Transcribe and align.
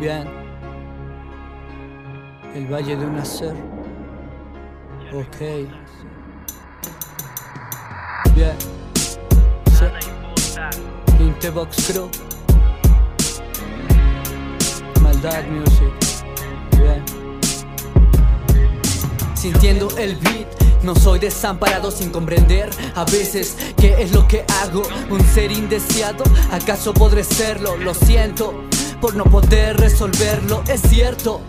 Bien. 0.00 0.28
El 2.54 2.72
Valle 2.72 2.96
de 2.96 3.04
un 3.04 3.16
Nacer. 3.16 3.54
Ok. 5.12 5.38
Bien. 8.36 8.56
Sí. 9.72 9.86
Crew. 11.92 12.08
Maldad 15.02 15.44
Music. 15.46 15.92
Bien. 16.76 17.04
Sintiendo 19.34 19.88
el 19.98 20.14
beat. 20.16 20.46
No 20.84 20.94
soy 20.94 21.18
desamparado 21.18 21.90
sin 21.90 22.10
comprender 22.10 22.70
a 22.94 23.04
veces 23.04 23.56
qué 23.76 24.00
es 24.00 24.12
lo 24.12 24.28
que 24.28 24.44
hago. 24.62 24.82
Un 25.10 25.20
ser 25.22 25.50
indeseado, 25.50 26.22
¿acaso 26.52 26.94
podré 26.94 27.24
serlo? 27.24 27.76
Lo 27.76 27.94
siento 27.94 28.67
por 29.00 29.14
no 29.14 29.24
poder 29.24 29.76
resolverlo, 29.76 30.62
es 30.68 30.80
cierto. 30.82 31.40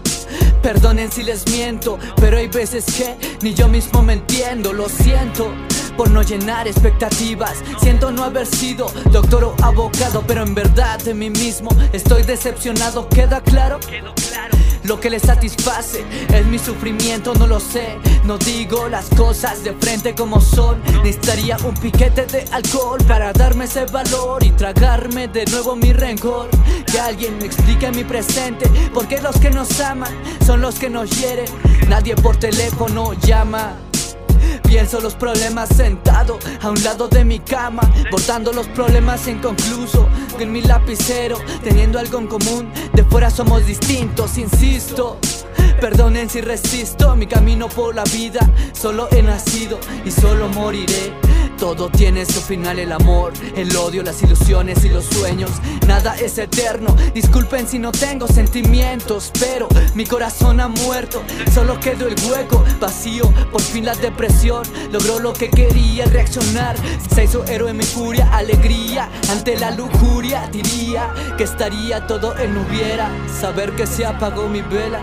Perdonen 0.62 1.12
si 1.12 1.24
les 1.24 1.48
miento, 1.50 1.98
pero 2.18 2.38
hay 2.38 2.48
veces 2.48 2.86
que 2.86 3.18
ni 3.42 3.54
yo 3.54 3.68
mismo 3.68 4.02
me 4.04 4.14
entiendo, 4.14 4.74
lo 4.74 4.90
siento 4.90 5.52
por 5.98 6.10
no 6.12 6.22
llenar 6.22 6.68
expectativas. 6.68 7.64
Siento 7.82 8.12
no 8.12 8.24
haber 8.24 8.46
sido 8.46 8.92
doctor 9.12 9.44
o 9.44 9.56
abogado, 9.62 10.24
pero 10.26 10.44
en 10.44 10.56
verdad 10.56 11.00
de 11.00 11.14
mí 11.14 11.30
mismo 11.30 11.70
estoy 11.92 12.24
decepcionado. 12.24 13.10
¿Queda 13.10 13.42
claro? 13.42 13.80
Lo 14.84 15.00
que 15.00 15.10
le 15.10 15.20
satisface 15.20 16.06
es 16.34 16.46
mi 16.46 16.58
sufrimiento, 16.58 17.34
no 17.36 17.48
lo 17.48 17.60
sé. 17.60 17.98
No 18.24 18.38
digo 18.38 18.88
las 18.88 19.10
cosas 19.10 19.64
de 19.64 19.74
frente 19.74 20.16
como 20.16 20.40
son. 20.42 20.82
Necesitaría 21.04 21.58
un 21.64 21.76
piquete 21.76 22.26
de 22.26 22.46
alcohol 22.52 23.00
para 23.08 23.34
darme 23.34 23.66
ese 23.66 23.86
valor 23.86 24.44
y 24.44 24.52
tragarme 24.52 25.28
de 25.28 25.46
nuevo 25.46 25.76
mi 25.76 25.94
rencor. 25.94 26.50
Que 26.92 27.00
alguien 27.00 27.38
me 27.38 27.46
explique 27.46 27.92
mi 27.92 28.04
presente, 28.04 28.70
porque 28.94 29.22
los 29.22 29.38
que 29.38 29.52
nos 29.52 29.80
aman 29.80 30.14
son 30.46 30.62
los 30.62 30.80
que 30.80 30.90
nos 30.90 31.10
hieren. 31.10 31.46
Nadie 31.88 32.16
por 32.16 32.38
teléfono 32.38 33.14
llama. 33.14 33.89
Pienso 34.70 35.02
los 35.02 35.16
problemas 35.16 35.68
sentado 35.70 36.38
a 36.62 36.70
un 36.70 36.84
lado 36.84 37.08
de 37.08 37.26
mi 37.26 37.40
cama, 37.40 37.82
botando 38.12 38.54
los 38.54 38.68
problemas 38.68 39.28
inconcluso 39.28 40.08
en 40.40 40.52
mi 40.52 40.62
lapicero, 40.62 41.40
teniendo 41.64 41.98
algo 41.98 42.20
en 42.20 42.28
común. 42.28 42.72
De 42.94 43.04
fuera 43.04 43.32
somos 43.32 43.66
distintos, 43.66 44.38
insisto. 44.38 45.18
Perdonen 45.82 46.30
si 46.30 46.42
resisto 46.42 47.16
mi 47.16 47.26
camino 47.26 47.68
por 47.68 47.96
la 47.96 48.04
vida. 48.04 48.48
Solo 48.72 49.08
he 49.10 49.24
nacido 49.24 49.80
y 50.06 50.12
solo 50.12 50.48
moriré. 50.50 51.14
Todo 51.60 51.90
tiene 51.90 52.26
su 52.26 52.40
final, 52.40 52.80
el 52.80 52.94
amor, 52.94 53.34
el 53.54 53.76
odio, 53.76 54.02
las 54.02 54.24
ilusiones 54.24 54.86
y 54.86 54.90
los 54.90 55.04
sueños. 55.04 55.52
Nada 55.88 56.16
es 56.18 56.38
eterno. 56.38 56.96
Disculpen 57.14 57.68
si 57.68 57.80
no 57.80 57.92
tengo 57.92 58.28
sentimientos, 58.28 59.30
pero 59.38 59.68
mi 59.94 60.06
corazón 60.06 60.62
ha 60.62 60.70
muerto. 60.70 61.22
Solo 61.54 61.78
quedó 61.82 62.08
el 62.08 62.16
hueco 62.30 62.64
vacío. 62.80 63.30
Por 63.52 63.62
fin 63.62 63.84
la 63.84 63.94
depresión 63.96 64.64
logró 64.90 65.20
lo 65.20 65.34
que 65.34 65.50
quería 65.50 66.06
reaccionar. 66.06 66.78
Se 67.14 67.26
hizo 67.26 67.44
héroe 67.44 67.74
mi 67.74 67.84
furia, 67.84 68.30
alegría 68.32 69.10
ante 69.30 69.60
la 69.60 69.72
lujuria. 69.72 70.50
Diría 70.54 71.14
que 71.38 71.44
estaría 71.44 72.08
todo 72.08 72.38
en 72.38 72.58
hubiera. 72.58 73.12
Saber 73.28 73.76
que 73.76 73.86
se 73.86 74.06
apagó 74.06 74.48
mi 74.48 74.62
vela. 74.62 75.02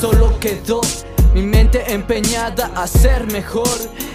Solo 0.00 0.40
quedó 0.40 0.80
mi 1.34 1.42
mente 1.42 1.92
empeñada 1.92 2.70
a 2.74 2.86
ser 2.86 3.30
mejor, 3.32 3.66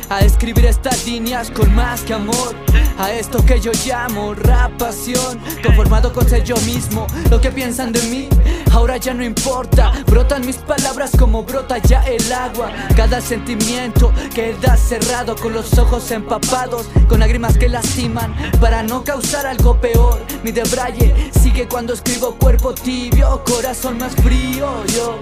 a 0.10 0.22
escribir 0.22 0.66
estas 0.66 1.06
líneas 1.06 1.50
con 1.50 1.74
más 1.74 2.02
que 2.02 2.14
amor. 2.14 2.56
A 3.00 3.12
esto 3.12 3.46
que 3.46 3.60
yo 3.60 3.72
llamo 3.86 4.34
rap 4.34 4.72
pasión, 4.78 5.40
conformado 5.64 6.12
con 6.14 6.28
ser 6.28 6.44
yo 6.44 6.56
mismo. 6.58 7.06
Lo 7.30 7.40
que 7.40 7.52
piensan 7.52 7.92
de 7.92 8.02
mí, 8.04 8.28
ahora 8.72 8.98
ya 8.98 9.14
no 9.14 9.24
importa. 9.24 9.92
Brotan 10.08 10.46
mis 10.46 10.58
palabras 10.58 11.12
como 11.18 11.44
brota 11.44 11.78
ya 11.78 12.02
el 12.02 12.32
agua. 12.32 12.72
Cada 12.96 13.22
sentimiento 13.22 14.12
queda 14.34 14.76
cerrado 14.78 15.36
con 15.36 15.54
los 15.54 15.78
ojos 15.78 16.10
empapados, 16.12 16.88
con 17.08 17.20
lágrimas 17.20 17.58
que 17.58 17.70
lastiman 17.70 18.36
para 18.60 18.82
no 18.82 19.04
causar 19.04 19.46
algo 19.46 19.80
peor. 19.80 20.20
Mi 20.44 20.52
debraye 20.52 21.32
sigue 21.40 21.68
cuando 21.68 21.94
escribo 21.94 22.36
cuerpo 22.36 22.74
tibio, 22.74 23.44
corazón 23.46 24.00
más 24.00 24.16
frío. 24.16 24.84
Yo 24.88 25.20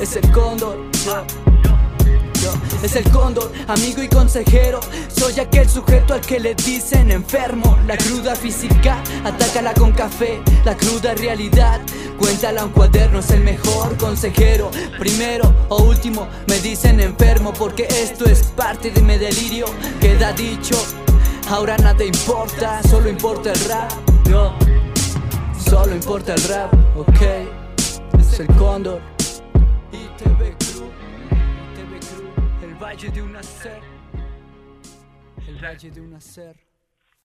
es 0.00 0.16
el 0.16 0.32
cóndor. 0.32 0.78
Es 2.82 2.96
el 2.96 3.04
cóndor, 3.10 3.52
amigo 3.68 4.02
y 4.02 4.08
consejero. 4.08 4.80
Soy 5.08 5.38
aquel 5.38 5.68
sujeto 5.68 6.14
al 6.14 6.22
que 6.22 6.40
le 6.40 6.54
dicen 6.54 7.10
enfermo. 7.10 7.78
La 7.86 7.96
cruda 7.98 8.34
física, 8.34 9.02
atácala 9.24 9.74
con 9.74 9.92
café. 9.92 10.40
La 10.64 10.74
cruda 10.74 11.14
realidad, 11.14 11.80
cuéntala 12.18 12.64
un 12.64 12.70
cuaderno. 12.70 13.18
Es 13.18 13.30
el 13.30 13.42
mejor 13.42 13.96
consejero. 13.98 14.70
Primero 14.98 15.54
o 15.68 15.82
último, 15.82 16.26
me 16.48 16.58
dicen 16.60 17.00
enfermo. 17.00 17.52
Porque 17.52 17.86
esto 17.90 18.24
es 18.24 18.44
parte 18.44 18.90
de 18.90 19.02
mi 19.02 19.18
delirio. 19.18 19.66
Queda 20.00 20.32
dicho, 20.32 20.76
ahora 21.50 21.76
nada 21.76 22.02
importa. 22.02 22.82
Solo 22.88 23.10
importa 23.10 23.52
el 23.52 23.60
rap. 23.66 23.92
Yo, 24.24 24.54
solo 25.62 25.94
importa 25.94 26.32
el 26.32 26.42
rap, 26.44 26.72
ok. 26.96 28.18
Es 28.18 28.40
el 28.40 28.46
cóndor. 28.56 29.19
ITV 30.20 30.54
Crew, 30.58 30.90
ITV 31.72 31.98
Crew, 31.98 32.28
el 32.62 32.74
valle 32.74 33.10
de 33.10 33.22
un 33.22 33.32
nacer, 33.32 33.80
el 35.48 35.56
valle 35.64 35.90
de 35.90 35.98
un 35.98 36.10
nacer. 36.10 36.69